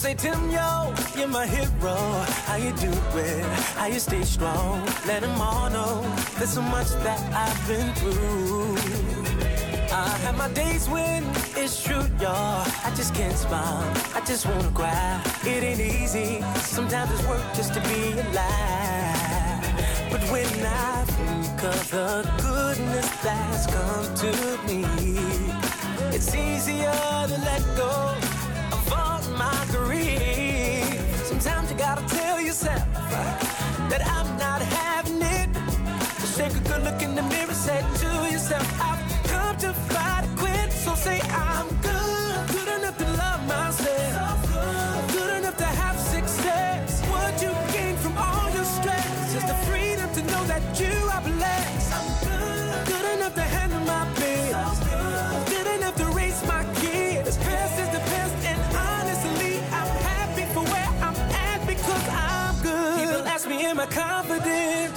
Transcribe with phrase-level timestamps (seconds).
[0.00, 1.94] say, Tim, yo, you're my hero.
[2.48, 3.44] How you do it?
[3.76, 4.82] How you stay strong?
[5.06, 6.00] Let them all know
[6.38, 8.76] there's so much that I've been through.
[9.92, 11.22] I have my days when
[11.54, 12.64] it's true, y'all.
[12.86, 13.84] I just can't smile.
[14.14, 15.20] I just wanna cry.
[15.44, 16.40] It ain't easy.
[16.76, 19.60] Sometimes it's work just to be alive.
[20.10, 22.10] But when I think of the
[22.40, 24.30] goodness that's come to
[24.66, 24.80] me,
[26.16, 27.00] it's easier
[27.32, 28.09] to let go
[33.90, 35.50] that I'm not having it.
[36.36, 40.72] Take a good look in the mirror, say to yourself, I've come to fight quit.
[40.72, 44.38] So say I'm good, good enough to love myself,
[45.12, 47.02] good enough to have success.
[47.12, 51.22] What you gain from all your stress is the freedom to know that you are
[51.22, 51.79] blessed.
[63.70, 64.92] Am I confident?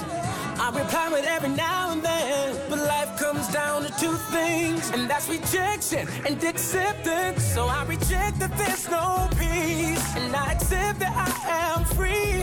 [0.58, 5.08] I reply with every now and then, but life comes down to two things, and
[5.08, 7.44] that's rejection and acceptance.
[7.54, 11.30] So I reject that there's no peace, and I accept that I
[11.62, 12.42] am free.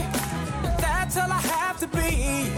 [0.64, 2.48] And That's all I have to be,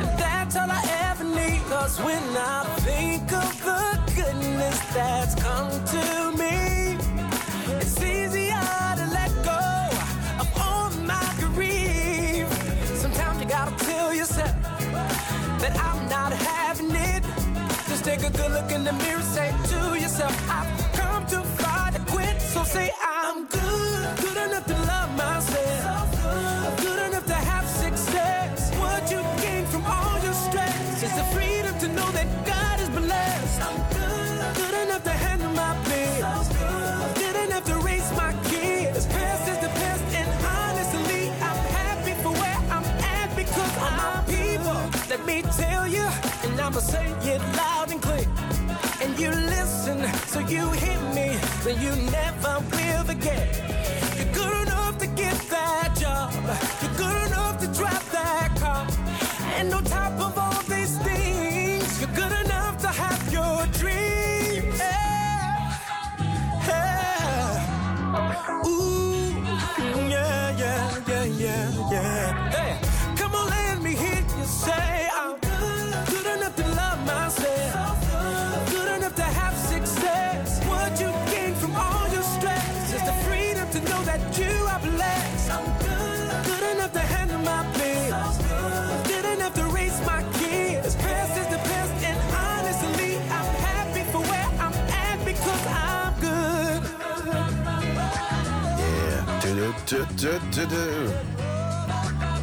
[0.00, 1.60] and that's all I ever need.
[1.68, 3.82] Cause when I think of the
[4.16, 6.81] goodness that's come to me,
[15.62, 17.22] that I'm not having it.
[17.88, 21.92] Just take a good look in the mirror, say to yourself, I've come too far
[21.92, 22.40] to quit.
[22.40, 26.06] So say I'm good, good enough to love myself,
[26.82, 27.11] good enough
[46.72, 48.26] I'ma say it loud and clear.
[49.02, 53.46] And you listen, so you hear me, so you never will forget.
[54.16, 56.32] You're good enough to get that job.
[56.80, 58.86] You're good enough to drive that car.
[59.58, 64.78] And on top of all these things, you're good enough to have your dreams.
[64.78, 65.76] Yeah.
[66.68, 68.66] Yeah.
[68.66, 68.91] Ooh,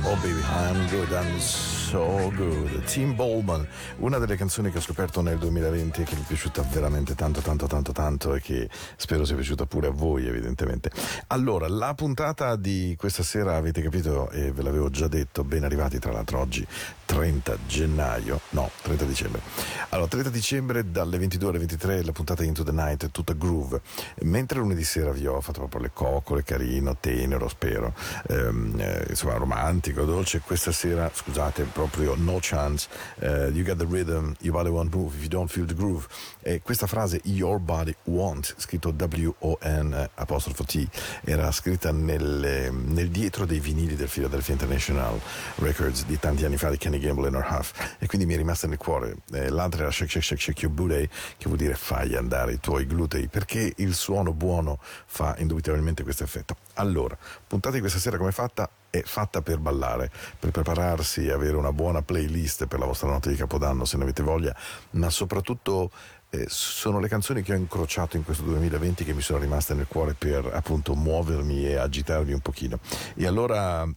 [0.04, 2.84] Oh baby, I'm good, I'm so good.
[2.84, 3.68] Tim Bowman,
[3.98, 7.42] una delle canzoni che ho scoperto nel 2020 e che mi è piaciuta veramente tanto,
[7.42, 10.92] tanto, tanto, tanto e che spero sia piaciuta pure a voi, evidentemente.
[11.28, 15.98] Allora, la puntata di questa sera avete capito e ve l'avevo già detto, ben arrivati
[15.98, 16.64] tra l'altro oggi
[17.10, 19.42] 30 gennaio, no, 30 dicembre.
[19.90, 23.82] Allora, 30 dicembre dalle 22 alle 23 la puntata Into the Night è tutta groove,
[24.22, 27.96] mentre lunedì sera vi ho fatto proprio le coccole, carino, tenero, spero,
[28.28, 32.88] ehm, eh, insomma romantico, dolce, questa sera, scusate, proprio no chance,
[33.22, 36.06] eh, you got the rhythm, your body won't move if you don't feel the groove.
[36.42, 40.88] E questa frase, your body won't, scritto W-O-N apostrofo T,
[41.24, 45.20] era scritta nel, nel dietro dei vinili del Philadelphia International
[45.56, 48.68] Records di tanti anni fa di Kenny Gamble e Norhuff e quindi mi è rimasta
[48.68, 49.18] nel cuore.
[49.32, 51.08] Eh, l'altra era Shake Shake Shake Shake Your Booty
[51.38, 56.24] che vuol dire fai andare i tuoi glutei perché il suono buono fa indubitabilmente questo
[56.24, 56.56] effetto.
[56.76, 57.18] Allora,
[57.48, 58.70] puntata di questa sera come è fatta?
[58.90, 60.10] È fatta per ballare,
[60.40, 64.24] per prepararsi avere una buona playlist per la vostra notte di Capodanno se ne avete
[64.24, 64.56] voglia,
[64.92, 65.92] ma soprattutto
[66.32, 69.88] eh, sono le canzoni che ho incrociato in questo 2020 che mi sono rimaste nel
[69.88, 72.80] cuore per appunto muovermi e agitarvi un pochino.
[73.16, 73.88] E allora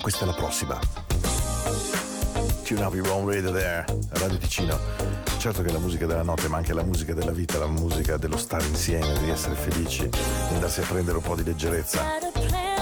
[0.00, 2.01] questa è la prossima.
[2.64, 4.78] Tune up your own radio there, Radio Ticino.
[5.38, 8.36] Certo che la musica della notte, ma anche la musica della vita, la musica dello
[8.36, 12.81] stare insieme, di essere felici, di andarsi a prendere un po' di leggerezza.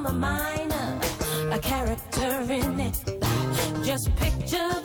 [0.00, 1.00] drama minor,
[1.50, 3.84] a character in it.
[3.84, 4.77] Just picture.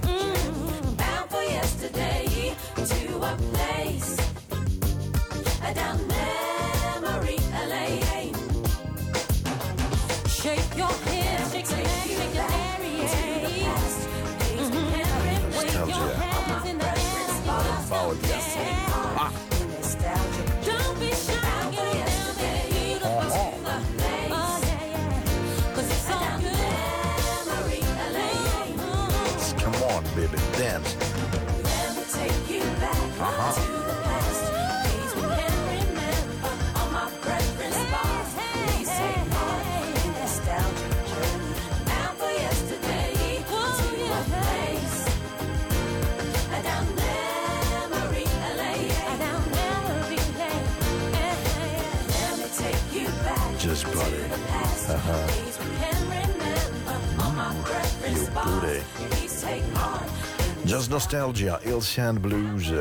[0.00, 4.16] bound for yesterday to a place
[5.74, 7.38] down memory
[7.68, 8.34] lane.
[10.28, 13.74] Shake your head, shake your leg, shake your area.
[14.56, 15.88] Mm-hmm.
[15.88, 17.28] Your hands in the air,
[17.88, 18.14] follow
[33.18, 33.75] 啊哈。
[61.06, 61.80] Nostalgia, Il
[62.18, 62.74] Blues.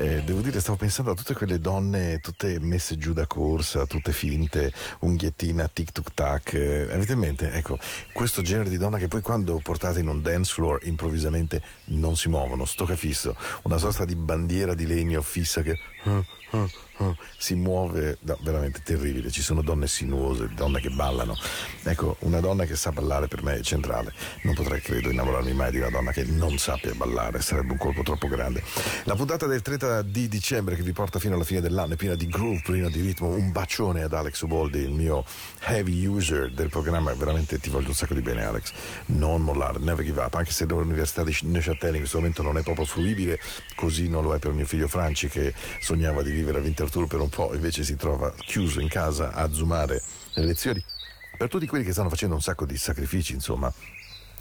[0.00, 4.12] eh, devo dire stavo pensando a tutte quelle donne tutte messe giù da corsa tutte
[4.12, 7.52] finte unghiettina tic tuk tac eh, avete in mente?
[7.52, 7.78] Ecco
[8.14, 12.30] questo genere di donna che poi quando portate in un dance floor improvvisamente non si
[12.30, 16.66] muovono stocca fisso una sorta di bandiera di legno fissa che eh, eh,
[16.96, 21.36] eh, si muove no, veramente terribile ci sono donne sinuose donne che ballano.
[21.82, 25.70] Ecco una donna che sa ballare per me è centrale non potrei credo innamorarmi mai
[25.70, 28.62] di una donna che non sappia ballare sarebbe un colpo troppo grande.
[29.04, 32.14] La puntata del 30 di dicembre che vi porta fino alla fine dell'anno è piena
[32.14, 33.28] di groove, piena di ritmo.
[33.28, 35.24] Un bacione ad Alex Uboldi, il mio
[35.64, 37.12] heavy user del programma.
[37.14, 38.72] Veramente ti voglio un sacco di bene, Alex.
[39.06, 40.34] Non mollare, never give up.
[40.34, 43.38] Anche se l'Università di Neuchâtel in questo momento non è proprio fruibile,
[43.74, 47.20] così non lo è per mio figlio Franci che sognava di vivere a Winterthur per
[47.20, 50.02] un po', invece si trova chiuso in casa a zoomare
[50.34, 50.84] le lezioni.
[51.36, 53.72] Per tutti quelli che stanno facendo un sacco di sacrifici, insomma,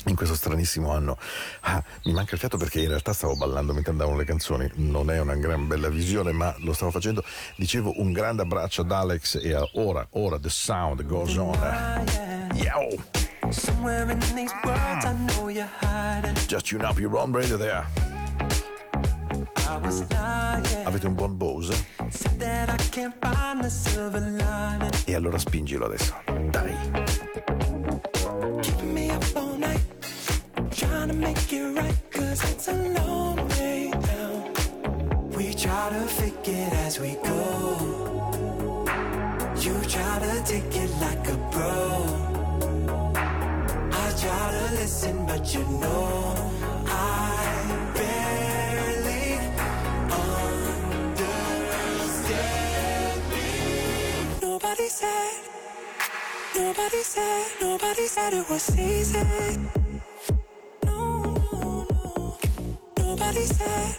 [0.05, 1.17] in questo stranissimo anno.
[1.61, 5.11] Ah, mi manca il fiato perché in realtà stavo ballando mentre andavano le canzoni, non
[5.11, 7.23] è una gran bella visione, ma lo stavo facendo.
[7.55, 11.57] Dicevo un grande abbraccio ad Alex e a ora, ora the sound goes on.
[12.53, 12.87] Yo!
[16.47, 17.85] Just tune up your own radio there.
[20.83, 21.73] Avete un buon Bose?
[25.05, 26.15] E allora spingilo adesso.
[26.49, 26.75] Dai.
[28.61, 29.58] Keeping me all night.
[30.89, 31.97] Trying make it right.
[32.09, 34.53] Cause it's a long way down.
[35.37, 38.85] We try to fake it as we go.
[39.65, 41.77] You try to take it like a pro.
[44.03, 46.35] I try to listen, but you know
[46.87, 46.91] I
[47.93, 49.25] barely
[51.85, 53.47] understand me.
[54.41, 55.33] Nobody said,
[56.55, 59.68] nobody said, nobody said it was easy.
[63.29, 63.95] Nobody said,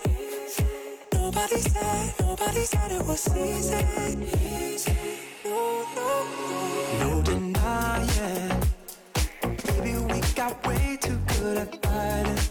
[1.15, 4.97] nobody said, nobody said it was easy.
[5.45, 6.99] No, no, no.
[6.99, 8.61] No denying.
[9.67, 12.43] Baby, we got way too good at fighting.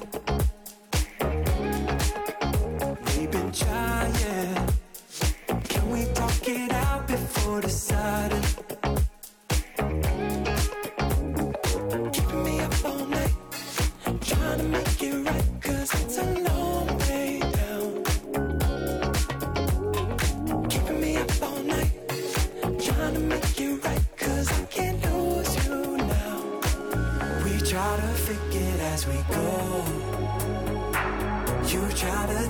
[3.07, 4.69] We've been trying.
[5.65, 8.78] Can we talk it out before deciding?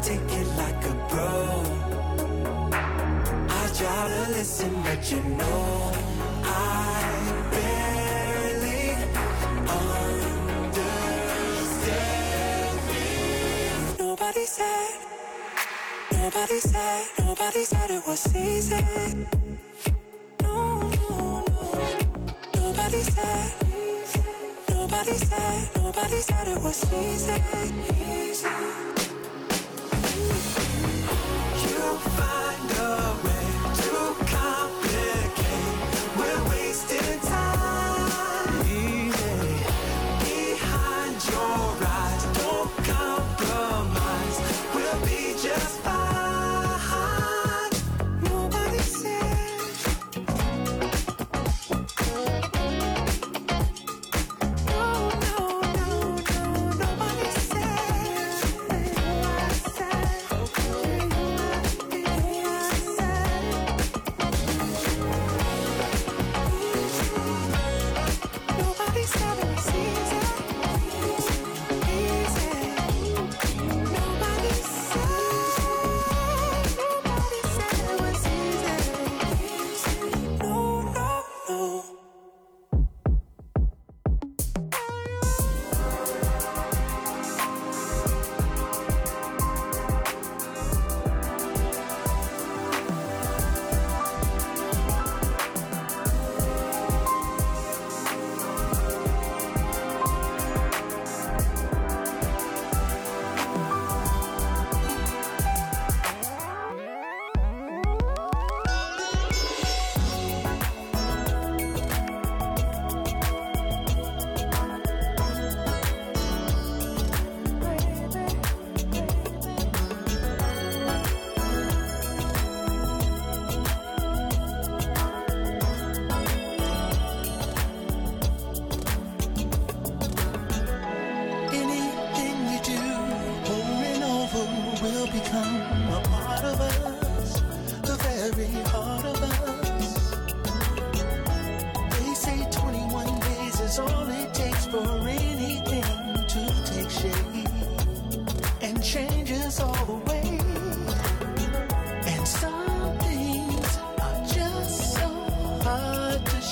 [0.02, 1.64] Take it like a pro.
[3.36, 5.92] I try to listen, but you know
[6.44, 8.96] I barely
[9.78, 10.90] understand.
[14.00, 14.96] Nobody said,
[16.14, 18.86] nobody said, nobody said it was easy.
[20.42, 21.72] No, no, no.
[22.56, 23.54] Nobody said,
[24.70, 27.34] nobody said, nobody said it was easy.
[28.12, 28.99] Easy.
[31.80, 33.39] Find a way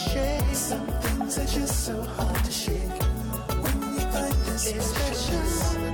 [0.07, 0.55] shake.
[0.55, 3.03] Some things are just so hard to shake.
[3.63, 5.86] When you find this it's special.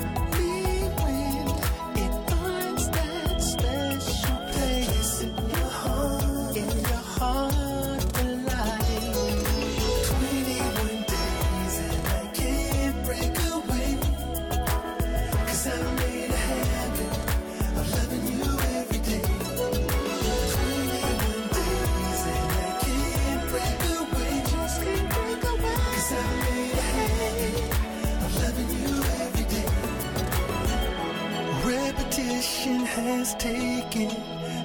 [33.20, 34.10] is taking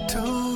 [0.06, 0.47] too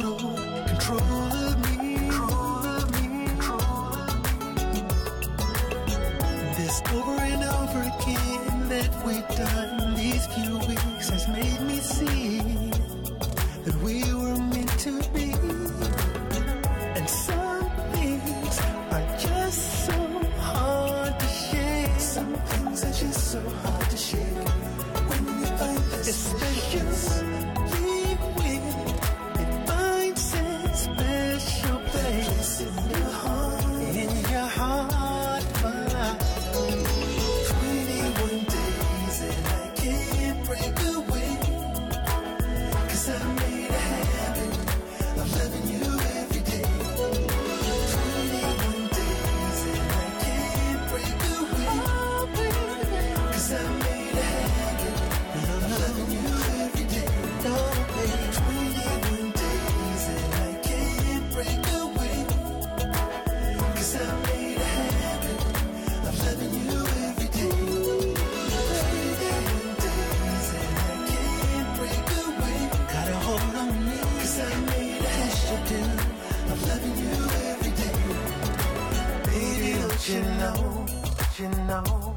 [81.42, 82.14] you know,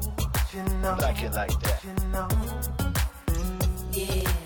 [0.54, 0.96] you know.
[1.00, 1.82] Like it like that.
[1.82, 2.28] You know.
[3.92, 4.45] Yeah.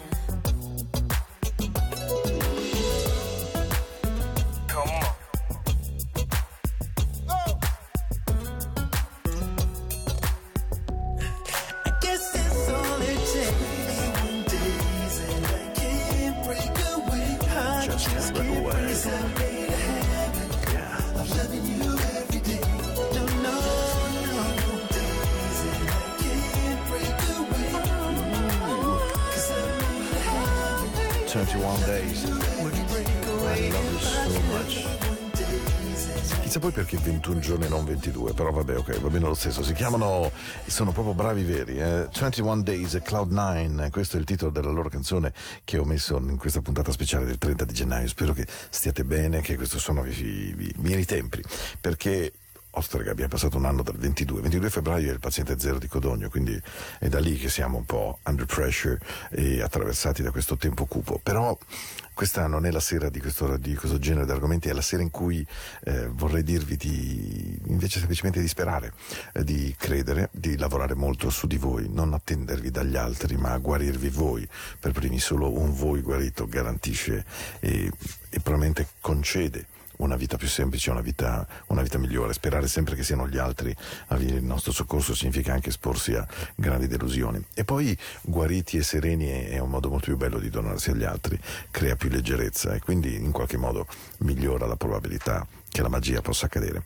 [39.41, 39.63] Stesso.
[39.63, 40.31] Si chiamano,
[40.67, 42.09] sono proprio bravi veri, eh?
[42.13, 45.33] 21 Days e Cloud9, questo è il titolo della loro canzone
[45.65, 48.07] che ho messo in questa puntata speciale del 30 di gennaio.
[48.07, 51.43] Spero che stiate bene, che questo sono i, i, i miei tempi,
[51.81, 52.33] perché
[52.73, 56.29] Ostrega abbiamo passato un anno dal 22, 22 febbraio è il paziente zero di Codogno,
[56.29, 56.61] quindi
[57.01, 58.99] è da lì che siamo un po' under pressure
[59.31, 61.19] e attraversati da questo tempo cupo.
[61.21, 61.59] Però
[62.15, 65.03] questa non è la sera di questo, di questo genere di argomenti, è la sera
[65.03, 65.45] in cui
[65.85, 68.93] eh, vorrei dirvi di invece semplicemente di sperare,
[69.33, 74.11] eh, di credere, di lavorare molto su di voi, non attendervi dagli altri, ma guarirvi
[74.11, 74.47] voi
[74.79, 75.19] per primi.
[75.19, 77.25] Solo un voi guarito garantisce
[77.59, 77.91] e,
[78.31, 79.67] e probabilmente concede
[80.01, 82.33] una vita più semplice, una vita, una vita migliore.
[82.33, 83.75] Sperare sempre che siano gli altri
[84.09, 87.43] a venire in nostro soccorso significa anche esporsi a grandi delusioni.
[87.55, 91.39] E poi guariti e sereni è, un modo molto più bello di donarsi agli altri,
[91.71, 93.87] crea più leggerezza e quindi in qualche modo
[94.19, 96.83] migliora la probabilità che la magia possa accadere.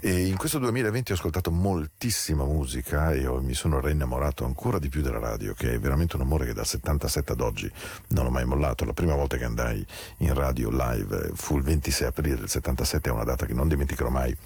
[0.00, 5.02] E in questo 2020 ho ascoltato moltissima musica e mi sono reinnamorato ancora di più
[5.02, 7.70] della radio, che è veramente un amore che dal 77 ad oggi
[8.08, 8.84] non ho mai mollato.
[8.84, 9.86] La prima volta che andai
[10.18, 13.68] in radio live eh, fu il 26 aprile del 77, è una data che non
[13.68, 14.36] dimenticherò mai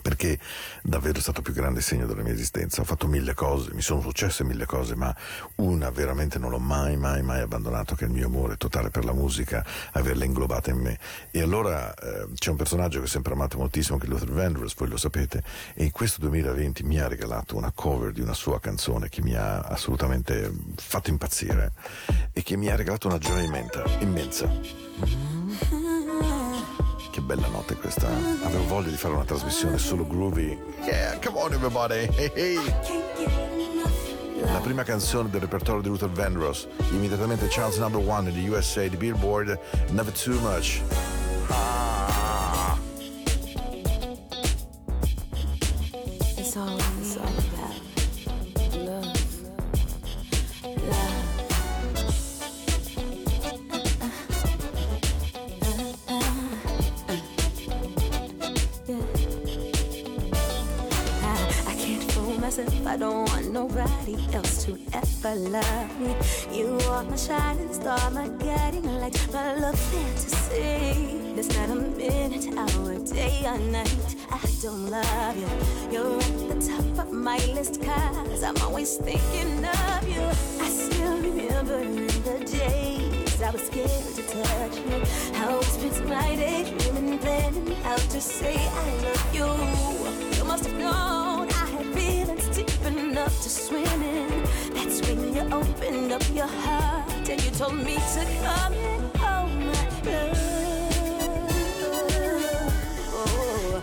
[0.00, 0.38] perché
[0.82, 2.80] davvero è stato il più grande segno della mia esistenza.
[2.80, 5.14] Ho fatto mille cose, mi sono successe mille cose, ma
[5.56, 9.04] una veramente non l'ho mai, mai, mai abbandonato, che è il mio amore totale per
[9.04, 10.98] la musica, averla inglobata in me.
[11.30, 14.74] E allora eh, c'è un personaggio che ho sempre amato moltissimo, che è Luther Vandross,
[14.76, 15.42] voi lo sapete,
[15.74, 19.34] e in questo 2020 mi ha regalato una cover di una sua canzone che mi
[19.34, 21.72] ha assolutamente fatto impazzire
[22.32, 23.84] e che mi ha regalato una gioia immensa.
[24.00, 25.91] immensa.
[27.12, 28.08] Che bella notte questa.
[28.08, 30.58] Avevo voglia di fare una trasmissione solo groovy.
[30.82, 32.08] Yeah, come on everybody.
[32.16, 32.56] Hey, hey.
[34.40, 38.96] La prima canzone del repertorio di Luther Vandross, immediatamente Charles Number One the USA di
[38.96, 39.58] Billboard,
[39.90, 40.80] Never Too Much.
[41.48, 42.78] Ah.
[46.38, 46.81] It's all
[62.92, 66.14] I don't want nobody else to ever love me.
[66.52, 71.32] You are my shining star, my guiding light, my love fantasy.
[71.34, 74.16] There's not a minute, hour, day or night.
[74.30, 75.48] I don't love you.
[75.90, 80.20] You're at the top of my list, cause I'm always thinking of you.
[80.60, 81.78] I still remember
[82.28, 85.40] the days I was scared to touch you.
[85.40, 90.36] I was spent my day dreaming, planning how to say I love you.
[90.36, 91.51] You must have known I
[91.92, 94.44] feelings deep enough to swim in.
[94.74, 99.10] That's when you opened up your heart and you told me to come in.
[99.16, 100.32] Oh, my love.
[103.14, 103.82] Oh,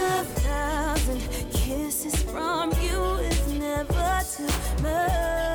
[0.00, 1.20] a thousand
[1.52, 5.45] kisses from you is never too much.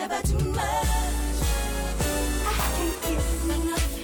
[0.00, 0.64] Never too much.
[2.46, 3.99] I can't get enough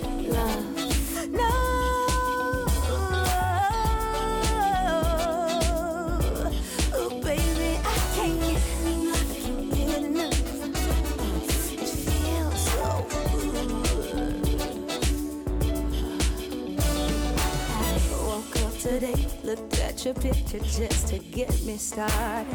[20.06, 22.46] your picture just to get me started.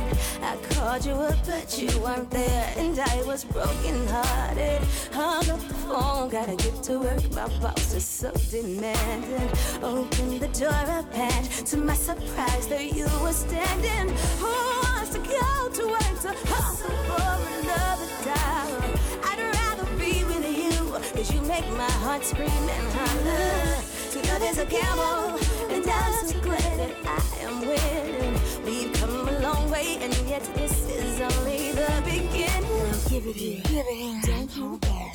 [0.42, 4.82] I called you up, but you weren't there, and I was broken hearted.
[5.12, 7.30] Hung up the phone, gotta get to work.
[7.34, 9.50] My boss is so demanding.
[9.84, 14.16] Open the door up, and to my surprise, there you were standing.
[14.40, 18.82] Who wants to go to work to hustle for another dollar?
[19.28, 23.84] I'd rather be with you, cause you make my heart scream and holler.
[24.12, 25.51] To know there's a gamble.
[25.90, 27.10] I'm glad that I
[27.46, 28.40] am winning.
[28.66, 32.94] We've come a long way, and yet this is only the beginning.
[33.10, 34.22] Give it here, give it here.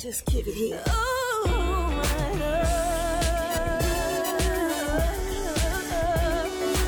[0.01, 0.83] Just give it here.
[0.87, 1.43] Oh
[1.95, 3.83] my love,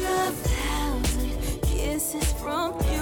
[0.06, 2.99] a thousand kisses from you.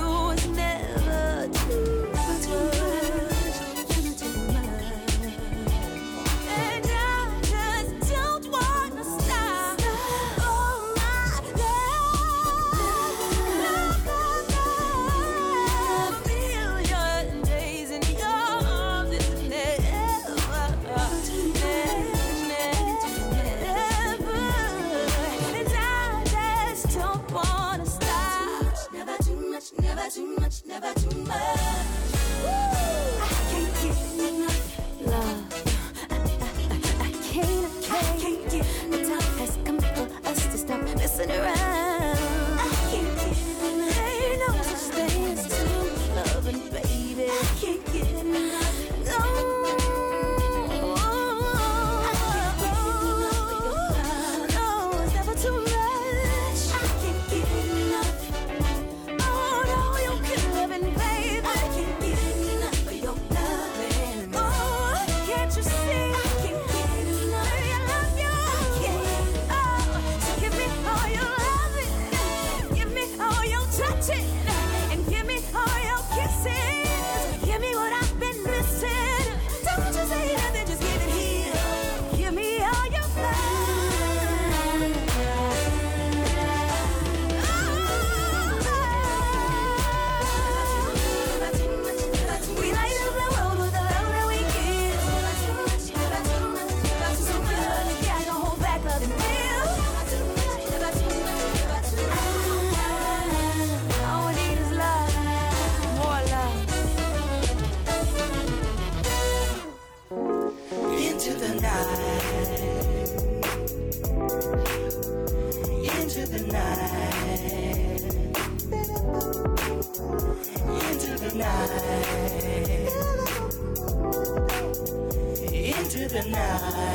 [126.60, 126.88] night.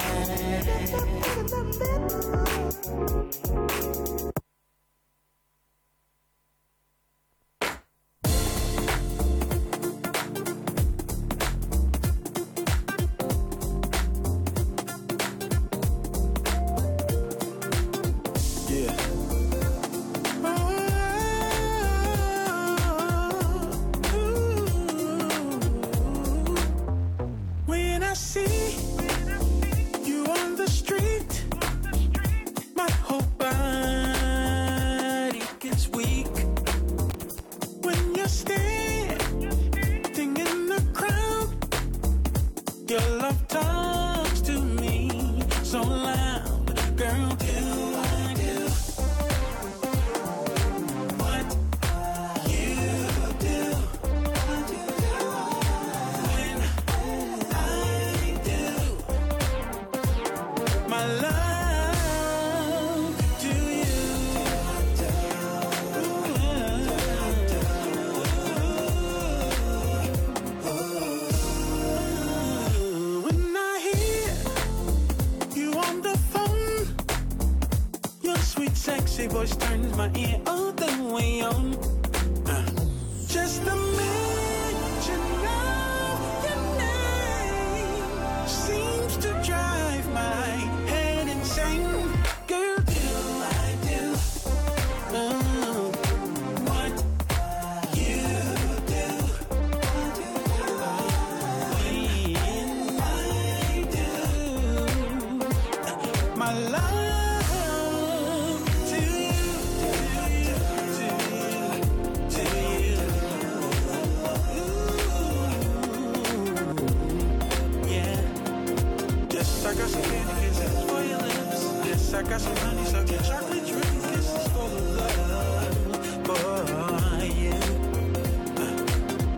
[119.73, 121.65] I got some candy kisses for your lips.
[121.87, 127.57] Yes, I got some honey sucking chocolate drink kisses for the love for you.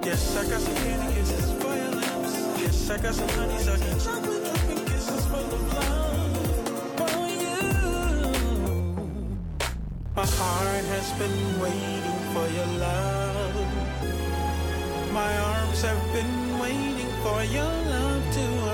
[0.02, 2.34] Yes, I got some candy kisses for your lips.
[2.60, 6.34] Yes, I got some honey sucking chocolate dripping kisses for the love
[6.98, 7.58] for you.
[10.16, 13.54] My heart has been waiting for your love.
[15.12, 18.73] My arms have been waiting for your love to.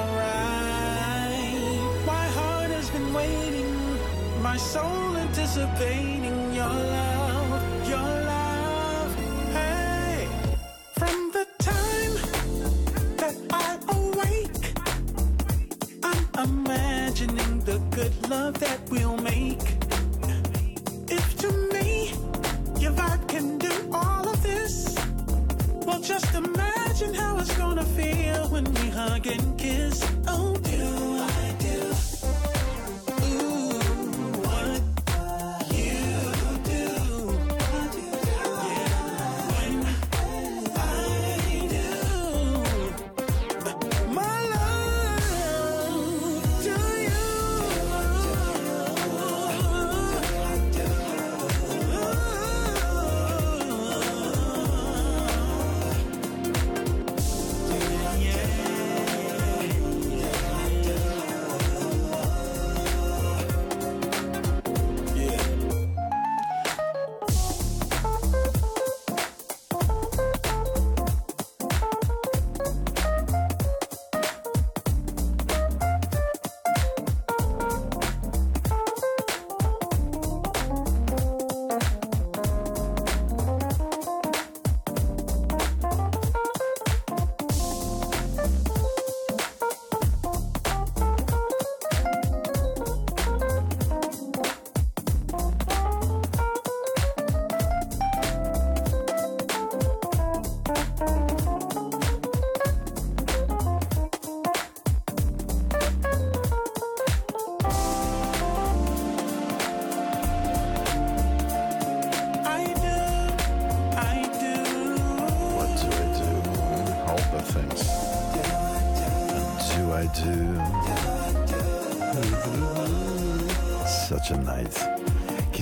[3.14, 3.73] Waiting,
[4.42, 7.20] my soul anticipating your love,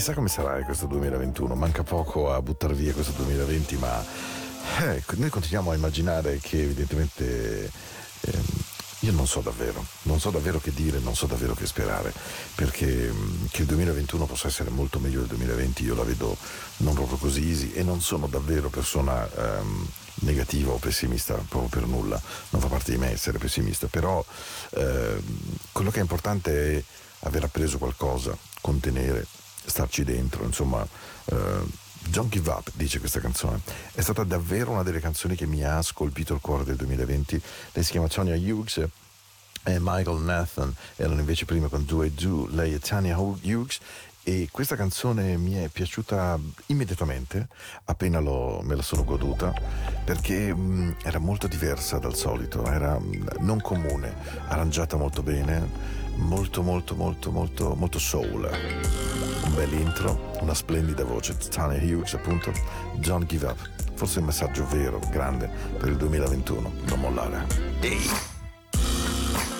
[0.08, 1.54] Chissà come sarà questo 2021.
[1.54, 4.02] Manca poco a buttare via questo 2020, ma
[4.80, 7.70] eh, noi continuiamo a immaginare che evidentemente
[8.20, 8.44] ehm,
[9.00, 12.10] io non so davvero, non so davvero che dire, non so davvero che sperare,
[12.54, 16.34] perché mm, che il 2021 possa essere molto meglio del 2020 io la vedo
[16.78, 19.86] non proprio così easy e non sono davvero persona ehm,
[20.20, 22.18] negativa o pessimista proprio per nulla,
[22.48, 24.24] non fa parte di me essere pessimista, però
[24.70, 25.22] ehm,
[25.70, 26.84] quello che è importante è
[27.26, 29.26] aver appreso qualcosa, contenere,
[29.78, 30.86] starci dentro, insomma...
[31.26, 33.60] eh, Don't Give Up, dice questa canzone.
[33.92, 37.42] È stata davvero una delle canzoni che mi ha scolpito il cuore del 2020.
[37.72, 38.78] Lei si chiama Tonya Hughes
[39.64, 43.78] e Michael Nathan erano invece prima con Do I Do, lei è Tanya Hughes
[44.22, 47.48] e questa canzone mi è piaciuta immediatamente
[47.86, 49.52] appena l'ho- me la sono goduta
[50.04, 54.14] perché mh, era molto diversa dal solito, era mh, non comune,
[54.46, 58.48] arrangiata molto bene, molto molto molto molto molto soul.
[59.44, 62.52] Un bel intro, una splendida voce, Tanya Hughes appunto,
[62.96, 63.58] Don't Give Up.
[63.94, 67.46] Forse un messaggio vero, grande per il 2021, non mollare.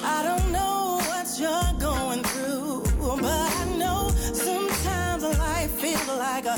[0.03, 2.83] I don't know what you're going through,
[3.17, 6.57] but I know sometimes life feels like a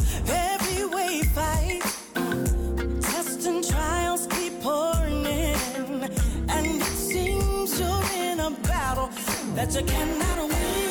[9.61, 10.89] that you cannot win.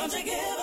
[0.00, 0.59] Don't you give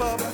[0.00, 0.25] up, up.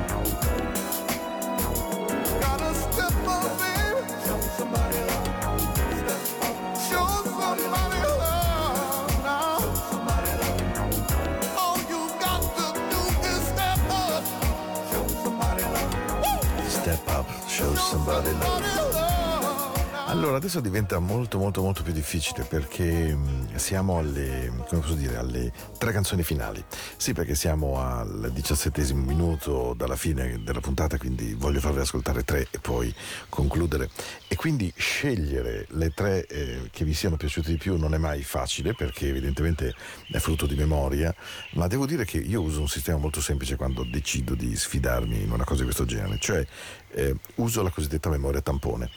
[2.40, 4.00] Gotta step up, baby.
[4.26, 5.28] Show somebody love.
[6.02, 6.56] Step up.
[6.88, 9.58] Show somebody love now.
[9.60, 11.58] Show somebody love.
[11.58, 14.24] All you got to do is step up.
[14.90, 16.70] Show somebody love.
[16.70, 18.42] Step up, show somebody love.
[18.42, 19.15] Somebody love.
[20.16, 25.18] Allora, adesso diventa molto molto molto più difficile perché mh, siamo alle, come posso dire,
[25.18, 26.64] alle tre canzoni finali.
[26.96, 32.48] Sì, perché siamo al diciassettesimo minuto dalla fine della puntata, quindi voglio farvi ascoltare tre
[32.50, 32.92] e poi
[33.28, 33.90] concludere.
[34.26, 38.22] E quindi scegliere le tre eh, che vi siano piaciute di più non è mai
[38.22, 39.74] facile perché evidentemente
[40.10, 41.14] è frutto di memoria,
[41.52, 45.30] ma devo dire che io uso un sistema molto semplice quando decido di sfidarmi in
[45.30, 46.44] una cosa di questo genere, cioè
[46.92, 48.90] eh, uso la cosiddetta memoria tampone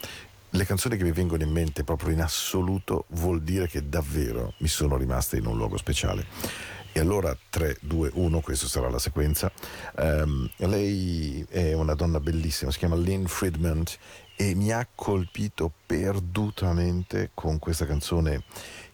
[0.51, 4.67] le canzoni che mi vengono in mente proprio in assoluto vuol dire che davvero mi
[4.67, 6.25] sono rimaste in un luogo speciale.
[6.91, 9.51] E allora 3, 2, 1, questa sarà la sequenza.
[9.97, 13.83] Ehm, lei è una donna bellissima, si chiama Lynn Friedman
[14.35, 18.43] e mi ha colpito perdutamente con questa canzone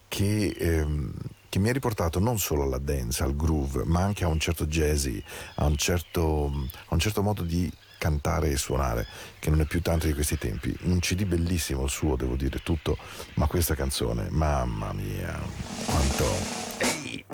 [0.09, 1.13] che, ehm,
[1.47, 4.65] che mi ha riportato non solo alla dance, al groove, ma anche a un certo
[4.65, 5.23] jazzy,
[5.55, 6.51] a un certo,
[6.87, 9.05] a un certo modo di cantare e suonare,
[9.39, 10.75] che non è più tanto di questi tempi.
[10.83, 12.97] Un CD bellissimo il suo, devo dire tutto,
[13.35, 15.39] ma questa canzone, mamma mia,
[15.85, 16.25] quanto...
[16.79, 17.25] Ehi!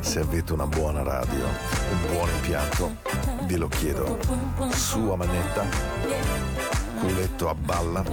[0.00, 2.96] Se avete una buona radio, un buon impianto,
[3.42, 4.18] ve lo chiedo.
[4.70, 5.64] Sua manetta,
[7.00, 8.04] culetto a balla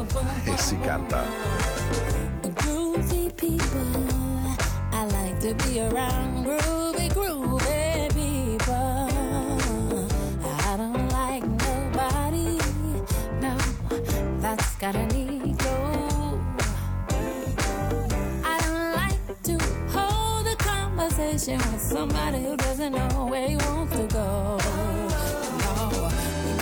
[0.44, 1.24] e si canta.
[5.42, 9.10] to be around groovy, groovy people.
[10.46, 12.60] I don't like nobody,
[13.42, 13.58] no,
[14.40, 16.40] that's got an ego.
[18.46, 19.58] I don't like to
[19.90, 24.60] hold a conversation with somebody who doesn't know where he wants to go.
[25.58, 26.12] No,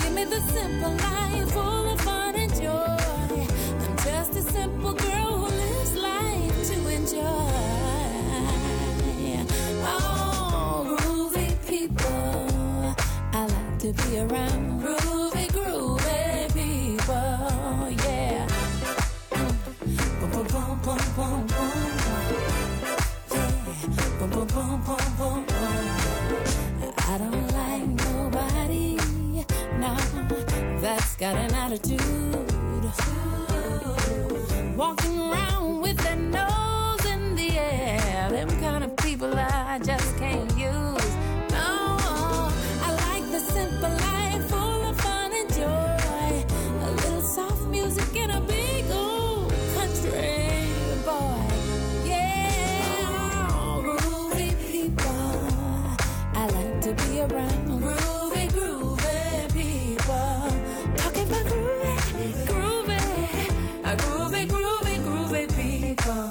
[0.02, 1.99] give me the simple life full of
[13.92, 17.90] be around groovy, groovy people.
[18.04, 18.46] Yeah.
[20.20, 21.46] Boom, boom, boom, boom, boom, boom.
[22.38, 22.48] Yeah.
[24.18, 26.94] Boom, boom, boom, boom, boom, boom.
[26.98, 28.96] I don't like nobody,
[29.80, 29.96] no,
[30.80, 32.00] that's got an attitude.
[34.76, 35.09] Walking
[57.28, 60.40] be around groovy, groovy people.
[60.96, 63.00] Talking about groovy, groovy,
[63.84, 66.30] uh, groovy, groovy, groovy people.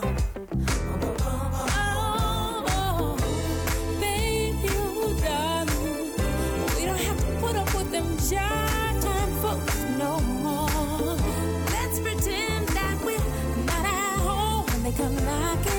[3.99, 4.67] Baby,
[5.21, 6.11] darling,
[6.75, 11.15] we don't have to put up with them jive time folks no more.
[11.75, 15.78] Let's pretend that we're not at home when they come knocking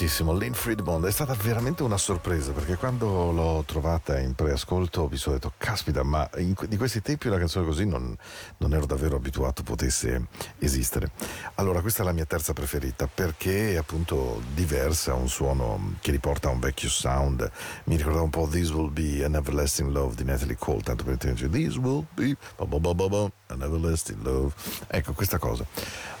[0.00, 0.32] moltissimo.
[0.32, 5.34] Lynn Friedmond è stata veramente una sorpresa perché quando l'ho trovata in preascolto mi sono
[5.34, 8.16] detto, caspita, ma in di questi tempi una canzone così non,
[8.58, 10.28] non ero davvero abituato potesse
[10.58, 11.10] esistere.
[11.56, 16.10] Allora, questa è la mia terza preferita perché è appunto diversa, ha un suono che
[16.12, 17.50] riporta a un vecchio sound.
[17.84, 21.12] Mi ricordava un po' This Will Be an Everlasting Love di Natalie Cole, tanto per
[21.12, 24.52] intenderci, This Will Be an Everlasting Love.
[24.86, 25.66] Ecco, questa cosa.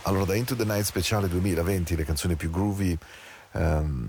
[0.02, 2.98] Allora, da Into the Night speciale 2020, le canzoni più groovy.
[3.52, 4.08] Ehm,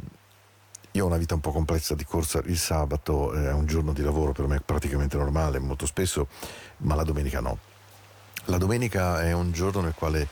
[0.92, 4.02] io ho una vita un po' complessa di corsa, il sabato è un giorno di
[4.02, 6.28] lavoro per me praticamente normale, molto spesso,
[6.78, 7.58] ma la domenica no.
[8.46, 10.28] La domenica è un giorno nel quale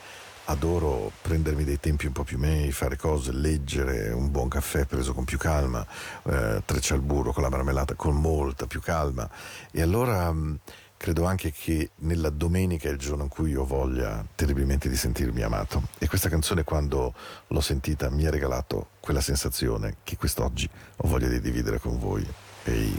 [0.50, 5.14] adoro prendermi dei tempi un po' più miei, fare cose, leggere, un buon caffè preso
[5.14, 5.86] con più calma,
[6.24, 9.28] eh, treccia al burro con la marmellata con molta più calma.
[9.70, 10.58] E allora mh,
[11.00, 15.40] credo anche che nella domenica è il giorno in cui ho voglia terribilmente di sentirmi
[15.40, 15.84] amato.
[15.98, 17.14] E questa canzone quando
[17.46, 22.22] l'ho sentita mi ha regalato quella sensazione che quest'oggi ho voglia di dividere con voi.
[22.64, 22.92] E,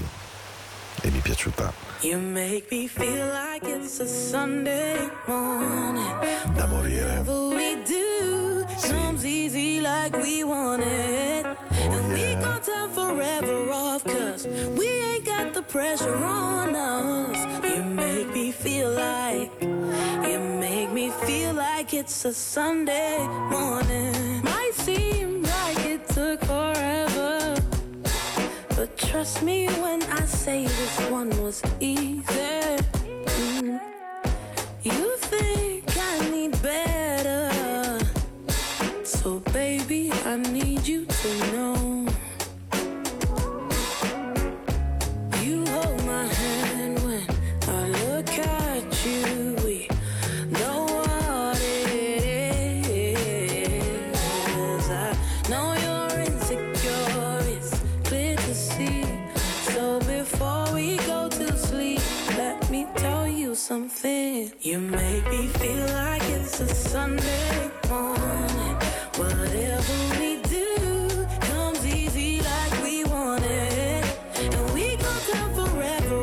[1.03, 1.71] e mi è piaciuta
[2.01, 6.55] You make me feel like it's a Sunday morning.
[6.55, 7.17] da morire.
[7.17, 7.71] And we
[17.33, 17.50] yeah.
[18.61, 23.17] Feel like, you make me feel like it's a Sunday
[23.49, 24.43] morning.
[24.43, 27.55] Might seem like it took forever.
[28.75, 32.77] But trust me when I say this one was easy.
[33.63, 33.81] Mm.
[34.83, 37.49] You think I need better.
[39.03, 41.80] So, baby, I need you to know.
[67.01, 68.75] Sunday morning.
[69.17, 73.03] Whatever we do comes easy like we
[73.43, 74.05] it.
[74.37, 74.97] And we
[75.57, 76.19] forever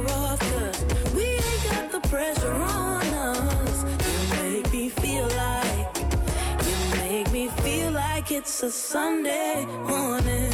[1.16, 3.84] we ain't got the pressure on us.
[4.06, 5.98] You make me feel like,
[6.68, 10.47] you make me feel like it's a Sunday morning.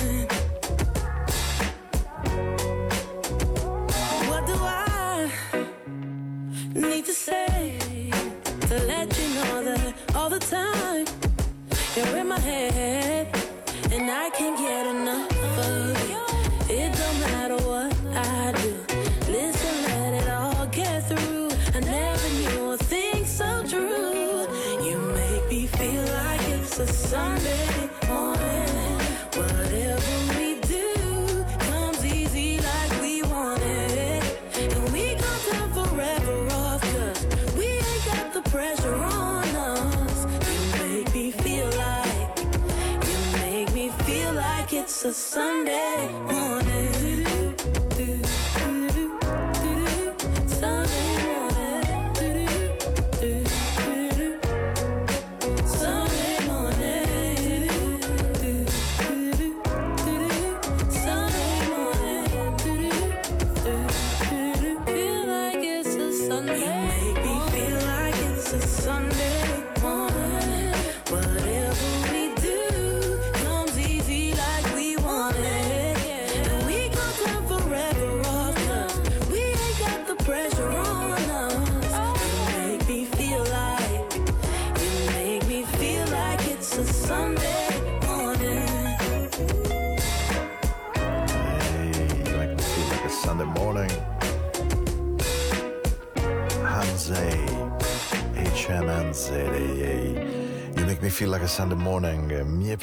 [10.25, 11.05] All the time
[11.95, 13.29] you're in my head
[13.93, 15.31] and I can't get enough
[15.69, 16.25] of you.
[16.75, 18.73] It don't matter what I do.
[19.31, 21.51] Listen, let it all get through.
[21.75, 24.47] I never knew a thing so true.
[24.87, 27.84] You make me feel like it's a Sunday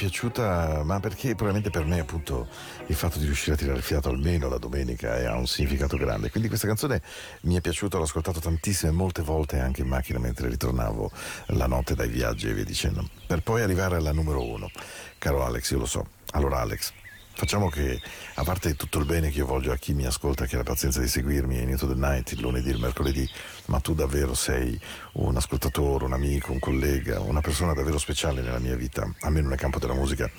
[0.02, 2.48] piaciuta, ma perché probabilmente per me appunto
[2.88, 6.32] il fatto di riuscire a tirare fiato almeno la domenica eh, ha un significato grande.
[6.32, 7.04] Quindi questa canzone
[7.42, 11.12] mi è piaciuta, l'ho ascoltata tantissime, molte volte anche in macchina mentre ritornavo
[11.50, 13.08] la notte dai viaggi e via dicendo.
[13.28, 14.72] Per poi arrivare alla numero uno.
[15.20, 16.08] Caro Alex, io lo so.
[16.32, 16.94] Allora Alex,
[17.34, 18.00] Facciamo che,
[18.36, 20.64] a parte tutto il bene che io voglio a chi mi ascolta, che ha la
[20.64, 23.28] pazienza di seguirmi in Into the Night il lunedì, il mercoledì,
[23.66, 24.80] ma tu davvero sei
[25.14, 29.58] un ascoltatore, un amico, un collega, una persona davvero speciale nella mia vita, almeno nel
[29.58, 30.30] campo della musica.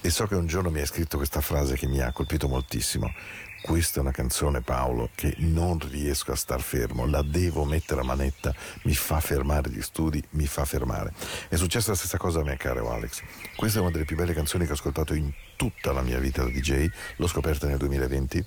[0.00, 3.12] E so che un giorno mi hai scritto questa frase che mi ha colpito moltissimo.
[3.66, 8.04] Questa è una canzone, Paolo, che non riesco a star fermo, la devo mettere a
[8.04, 8.54] manetta,
[8.84, 11.12] mi fa fermare gli studi, mi fa fermare.
[11.48, 13.22] È successa la stessa cosa a me, caro Alex.
[13.56, 16.44] Questa è una delle più belle canzoni che ho ascoltato in tutta la mia vita
[16.44, 18.44] da DJ, l'ho scoperta nel 2020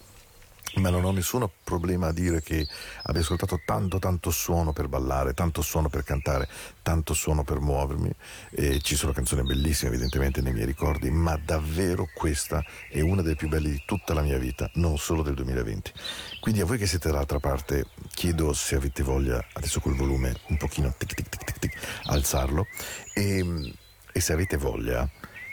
[0.76, 2.68] ma non ho nessun problema a dire che
[3.04, 6.48] abbia ascoltato tanto tanto suono per ballare, tanto suono per cantare,
[6.82, 8.12] tanto suono per muovermi
[8.52, 13.36] e ci sono canzoni bellissime evidentemente nei miei ricordi, ma davvero questa è una delle
[13.36, 15.92] più belle di tutta la mia vita, non solo del 2020.
[16.40, 20.58] Quindi a voi che siete dall'altra parte chiedo se avete voglia, adesso col volume un
[20.58, 22.68] pochino tic tic tic tic tic, alzarlo
[23.14, 23.74] e,
[24.12, 25.10] e se avete voglia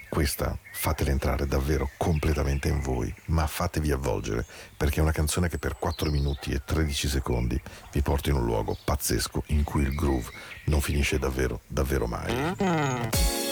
[0.08, 4.44] questa fatela entrare davvero completamente in voi, ma fatevi avvolgere,
[4.76, 7.60] perché è una canzone che per 4 minuti e 13 secondi
[7.92, 10.30] vi porta in un luogo pazzesco in cui il groove
[10.66, 13.45] non finisce davvero, davvero mai.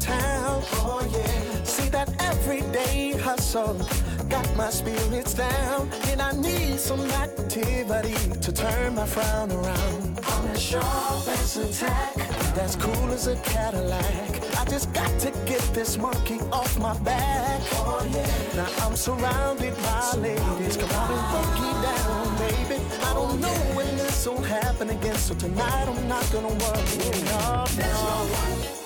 [0.00, 0.62] Town.
[0.72, 1.62] Oh, yeah.
[1.64, 3.76] See that everyday hustle
[4.28, 10.20] got my spirits down, and I need some activity to turn my frown around.
[10.24, 12.14] I'm as sharp as a tack,
[12.54, 14.58] that's cool as a Cadillac.
[14.58, 17.60] I just got to get this monkey off my back.
[17.72, 18.56] Oh yeah.
[18.56, 20.76] Now I'm surrounded by ladies.
[20.76, 22.82] Come on and funky down, baby.
[23.02, 27.24] I don't know when this will happen again, so tonight I'm not gonna worry.
[27.24, 28.85] No, no.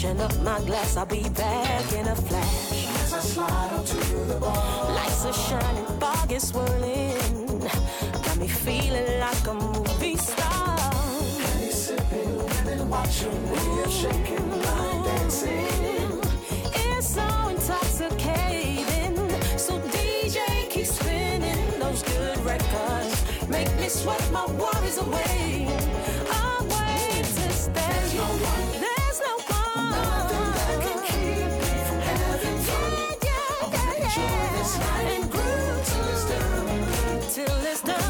[0.00, 0.96] freshen up my glass.
[0.96, 2.86] I'll be back in a flash.
[3.02, 4.94] As I slide onto the bar.
[4.94, 7.60] Lights are shining, fog is swirling.
[8.24, 10.78] Got me feeling like a movie star.
[11.42, 13.46] Penny sipping, women watching
[13.76, 16.20] you're shaking my dancing.
[16.74, 19.16] It's so intoxicating.
[19.58, 23.48] So DJ keep spinning those good records.
[23.48, 25.68] Make me sweat my worries away.
[26.58, 27.72] Away to stay.
[27.74, 28.89] There's no one.
[37.32, 38.09] Till it's done.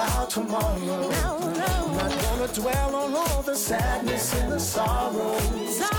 [0.00, 0.78] About tomorrow.
[0.78, 1.92] No, no.
[1.94, 5.38] Not gonna dwell on all the sadness and the sorrow.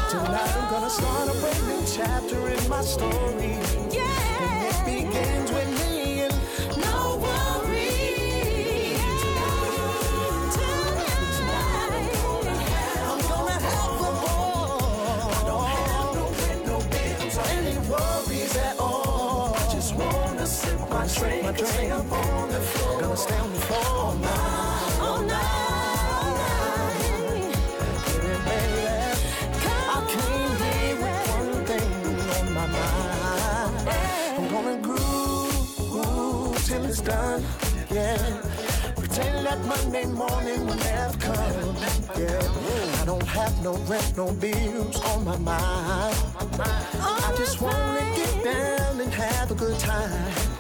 [0.10, 3.60] Tonight I'm gonna start a brand new chapter in my story.
[3.92, 4.31] Yeah.
[21.54, 23.02] Drink, stay up on the floor.
[23.02, 25.42] Gonna stay on the floor all night, All night.
[28.06, 28.86] Get it, baby.
[29.90, 31.92] I came here with one thing
[32.38, 33.90] on my mind.
[34.38, 37.44] I'm gonna groove till it's done.
[37.90, 38.18] Yeah.
[38.96, 41.76] Pretend that Monday morning will never come.
[42.18, 43.02] Yeah.
[43.02, 46.16] I don't have no rent, no bills on my mind.
[47.00, 50.51] I just wanna get down and have a good time.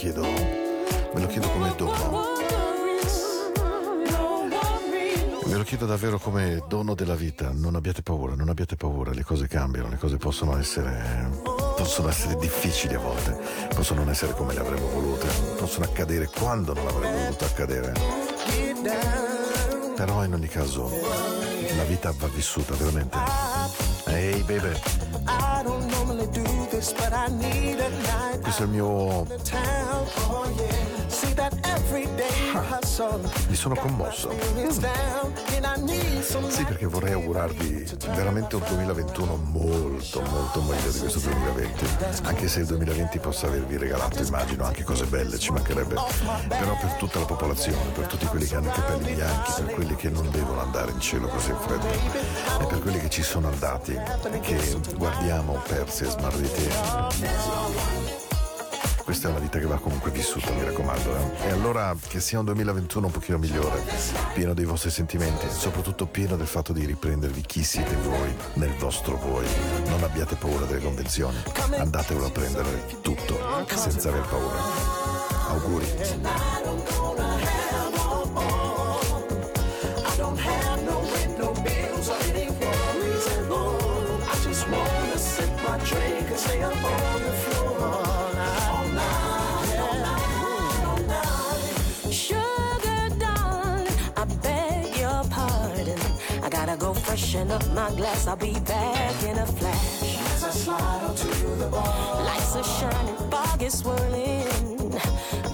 [0.00, 1.48] Chiedo, ve lo chiedo.
[1.50, 2.28] Come dono.
[5.44, 7.50] Ve lo chiedo davvero come dono della vita.
[7.52, 11.28] Non abbiate paura, non abbiate paura, le cose cambiano, le cose possono essere.
[11.76, 13.38] possono essere difficili a volte,
[13.74, 15.26] possono non essere come le avremmo volute,
[15.58, 18.29] possono accadere quando non avremmo voluto accadere.
[19.96, 20.90] Però in ogni caso
[21.76, 23.18] la vita va vissuta veramente.
[24.06, 24.72] Ehi baby,
[25.24, 25.62] a
[27.28, 29.26] night questo è il mio.
[32.54, 33.28] Hustle.
[33.48, 34.30] Mi sono commosso.
[36.22, 41.86] Some Sì, perché vorrei augurarvi veramente un 2021 molto, molto meglio di questo 2020.
[42.24, 45.96] Anche se il 2020 possa avervi regalato, immagino, anche cose belle, ci mancherebbe.
[46.48, 49.96] Però per tutta la popolazione, per tutti quelli che hanno i capelli bianchi, per quelli
[49.96, 53.48] che non devono andare in cielo così in fretta, e per quelli che ci sono
[53.48, 56.68] andati, e che guardiamo persi e smarriti.
[59.10, 61.16] Questa è una vita che va comunque vissuta, mi raccomando.
[61.16, 61.48] eh.
[61.48, 63.82] E allora che sia un 2021 un pochino migliore,
[64.34, 69.16] pieno dei vostri sentimenti, soprattutto pieno del fatto di riprendervi chi siete voi nel vostro
[69.16, 69.44] voi.
[69.88, 71.42] Non abbiate paura delle convenzioni,
[71.76, 73.36] andatevelo a prendere tutto,
[73.74, 74.62] senza aver paura.
[75.48, 75.86] Auguri.
[97.30, 98.26] Freshen up my glass.
[98.26, 100.02] I'll be back in a flash.
[100.34, 104.90] As I slide onto the bar, Lights are shining, fog is swirling.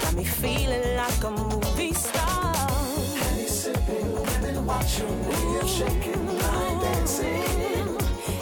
[0.01, 2.55] Got me feeling like a movie star.
[3.21, 7.99] Henny sipping, women watching me, I'm shaking my dancing.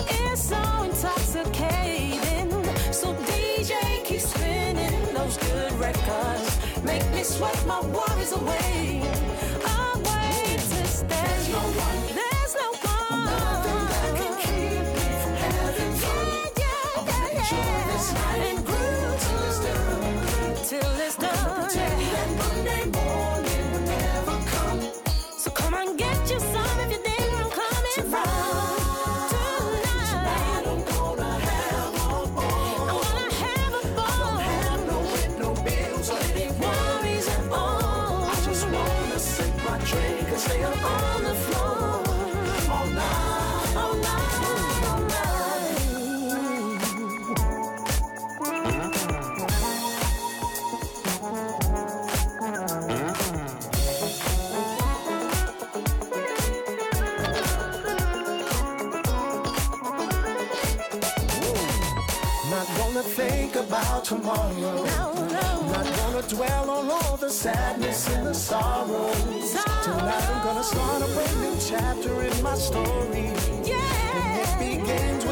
[0.08, 2.50] It's so intoxicating.
[2.92, 6.58] So DJ keep spinning those good records.
[6.84, 9.02] Make me sweat my worries away.
[9.64, 11.06] Away to stay.
[11.08, 12.00] There's no one.
[12.14, 12.93] There's no one.
[20.66, 21.13] Till it's
[62.94, 64.84] gonna think about tomorrow.
[64.84, 69.20] Not gonna dwell on all the sadness and the sorrows.
[69.82, 73.34] Tonight I'm gonna start a brand new chapter in my story.
[73.66, 75.23] And it begins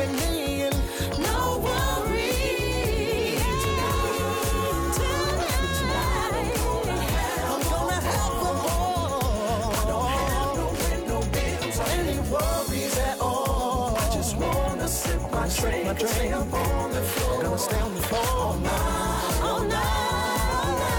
[15.62, 16.34] drink, my drink.
[16.34, 17.42] On the floor.
[17.42, 20.92] Gonna stay on the floor all night, all night.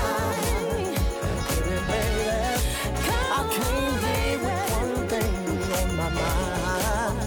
[1.49, 2.26] Baby, baby,
[3.36, 5.34] I here with one thing
[5.80, 7.18] on my mind.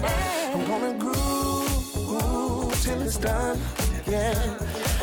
[0.53, 3.59] I'm gonna groove till it's done,
[4.07, 4.57] yeah.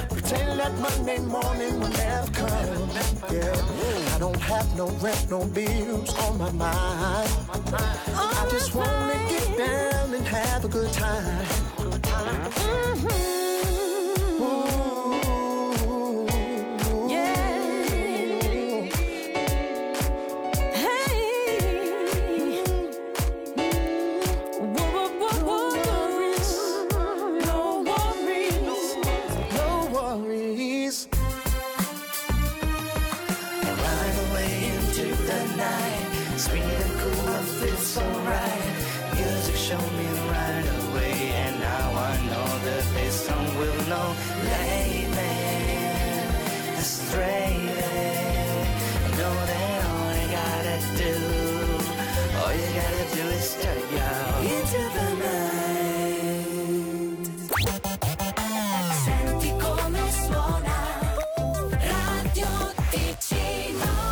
[0.09, 2.91] Pretend that Monday morning will never come.
[3.31, 7.31] Yeah, I don't have no rent, no bills on my mind.
[8.17, 11.47] I just wanna get down and have a good time.
[12.25, 13.34] Mm-hmm.